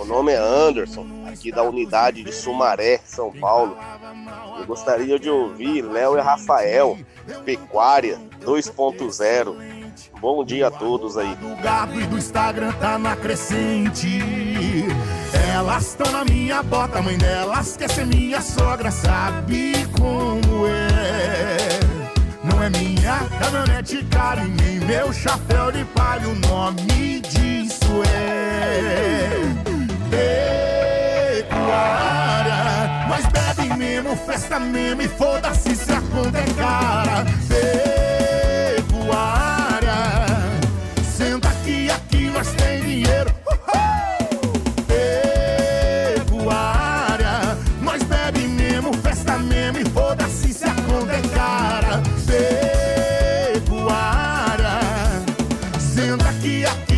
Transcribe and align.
Meu 0.00 0.06
nome 0.06 0.32
é 0.32 0.38
Anderson, 0.38 1.06
aqui 1.30 1.52
da 1.52 1.62
unidade 1.62 2.24
de 2.24 2.32
Sumaré, 2.32 3.00
São 3.04 3.30
Paulo. 3.30 3.76
Eu 4.58 4.64
gostaria 4.64 5.18
de 5.18 5.28
ouvir 5.28 5.82
Léo 5.82 6.16
e 6.16 6.20
Rafael, 6.22 6.98
Pecuária 7.44 8.18
2.0. 8.40 9.56
Bom 10.18 10.42
dia 10.42 10.68
a 10.68 10.70
todos 10.70 11.18
aí. 11.18 11.34
Do 11.34 11.54
gado 11.62 12.00
e 12.00 12.06
do 12.06 12.16
Instagram 12.16 12.72
tá 12.80 12.98
na 12.98 13.14
crescente. 13.14 14.20
Elas 15.54 15.88
estão 15.88 16.10
na 16.10 16.24
minha 16.24 16.62
bota, 16.62 17.02
mãe 17.02 17.18
delas 17.18 17.76
quer 17.76 17.90
ser 17.90 18.06
minha 18.06 18.40
sogra, 18.40 18.90
sabe 18.90 19.86
como 19.98 20.66
é? 20.66 21.78
Não 22.42 22.62
é 22.62 22.70
minha 22.70 23.18
caminhonete 23.38 24.02
cara 24.06 24.40
e 24.46 24.48
nem 24.48 24.80
meu 24.80 25.12
chapéu 25.12 25.70
de 25.70 25.84
palha, 25.84 26.26
o 26.26 26.34
nome 26.36 27.20
disso 27.20 28.02
é 28.08 29.49
mesmo, 33.76 34.16
festa 34.16 34.58
mesmo 34.58 35.02
e 35.02 35.08
foda-se 35.08 35.74
se 35.76 35.92
a 35.92 36.00
conta 36.00 36.38
é 36.38 36.46
cara. 36.54 37.24
Pecuária. 38.86 40.00
Senta 41.16 41.48
aqui, 41.48 41.90
aqui 41.90 42.30
nós 42.30 42.48
tem 42.54 42.80
dinheiro. 42.80 43.30
Uhul! 43.46 44.52
Pecuária. 46.26 47.56
Nós 47.82 48.02
bebe 48.02 48.46
mesmo, 48.48 48.92
festa 48.94 49.38
mesmo 49.38 49.78
e 49.78 49.84
foda-se 49.86 50.52
se 50.52 50.64
a 50.64 50.74
conta 50.74 51.12
é 51.12 51.22
cara. 51.34 52.02
Pecuária. 53.54 54.80
Senta 55.78 56.28
aqui, 56.28 56.64
aqui 56.64 56.89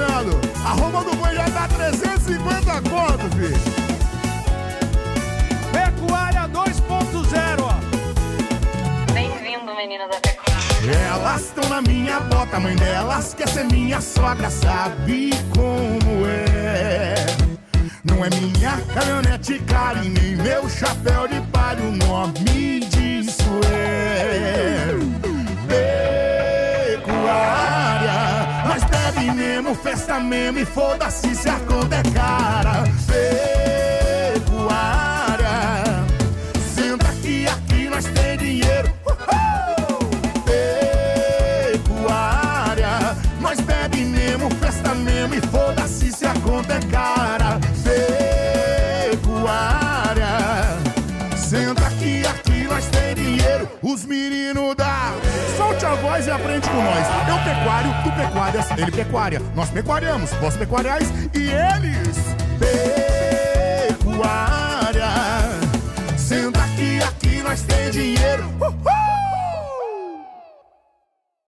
atualizando. 0.00 0.40
A 0.64 0.70
roupa 0.70 1.04
do 1.04 1.16
boi 1.16 1.34
já 1.34 1.48
dá 1.48 1.68
350 1.68 2.72
conto, 2.88 3.36
filho. 3.36 3.60
Pecuária 5.72 6.48
2.0, 6.48 7.62
ó. 7.62 9.12
Bem-vindo, 9.12 9.74
menino 9.76 10.08
da 10.08 10.20
pecuária. 10.20 11.06
Elas 11.06 11.42
estão 11.42 11.68
na 11.68 11.82
minha 11.82 12.20
bota, 12.20 12.58
mãe 12.58 12.74
delas 12.76 13.34
quer 13.34 13.48
ser 13.48 13.64
minha 13.64 14.00
sogra, 14.00 14.48
sabe 14.50 15.30
como 15.54 16.26
é? 16.26 17.14
Não 18.02 18.24
é 18.24 18.30
minha 18.30 18.80
caminhonete 18.94 19.58
cara 19.60 20.02
e 20.02 20.08
nem 20.08 20.36
meu 20.36 20.68
chapéu 20.68 21.28
de 21.28 21.40
palha, 21.52 21.82
o 21.82 21.92
nome 21.92 22.80
festa 29.82 30.20
mesmo 30.20 30.58
e 30.58 30.64
foda-se 30.64 31.34
se 31.34 31.48
a 31.48 31.58
conta 31.60 31.96
é 31.96 32.02
cara. 32.12 32.84
Pecuária. 34.34 35.48
Senta 36.74 37.08
aqui, 37.08 37.46
aqui 37.46 37.88
nós 37.88 38.04
tem 38.04 38.36
dinheiro. 38.36 38.92
Uhul! 39.06 40.10
Pecuária. 41.72 43.16
Nós 43.40 43.58
bebe 43.60 44.04
mesmo, 44.04 44.50
festa 44.56 44.94
mesmo 44.94 45.34
e 45.34 45.40
foda-se 45.40 46.12
se 46.12 46.26
a 46.26 46.34
conta 46.34 46.74
é 46.74 46.80
cara. 46.90 47.58
Pecuária. 49.10 50.28
Senta 51.36 51.86
aqui, 51.86 52.22
aqui 52.26 52.64
nós 52.64 52.86
tem 52.86 53.14
dinheiro. 53.14 53.68
Os 53.82 54.04
meninos 54.04 54.76
da. 54.76 55.29
Solte 55.80 55.86
a 55.86 55.94
voz 56.02 56.26
e 56.26 56.30
aprende 56.30 56.68
com 56.68 56.76
nós. 56.76 57.06
Eu 57.26 57.38
pecuário, 57.38 57.90
tu 58.04 58.12
pecuárias, 58.12 58.70
ele 58.72 58.90
pecuária. 58.90 59.40
Nós 59.54 59.70
pecuariamos, 59.70 60.30
vós 60.34 60.54
pecuariais 60.54 61.10
e 61.32 61.48
eles. 61.48 62.18
Pecuária. 63.88 65.08
Senta 66.18 66.60
aqui, 66.60 67.02
aqui 67.02 67.42
nós 67.42 67.62
tem 67.62 67.90
dinheiro. 67.90 68.44
Uhul! 68.60 68.99